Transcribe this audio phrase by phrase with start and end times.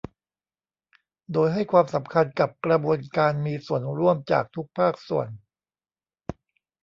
[1.33, 5.27] โดยให้ความสำคัญกับกระบวนการมีส่วนร่วมจากทุกภาคส่วน